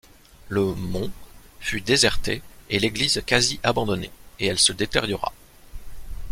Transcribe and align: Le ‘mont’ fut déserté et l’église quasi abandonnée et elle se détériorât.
Le 0.49 0.73
‘mont’ 0.73 1.11
fut 1.59 1.81
déserté 1.81 2.41
et 2.71 2.79
l’église 2.79 3.21
quasi 3.23 3.59
abandonnée 3.61 4.09
et 4.39 4.47
elle 4.47 4.57
se 4.57 4.73
détériorât. 4.73 5.31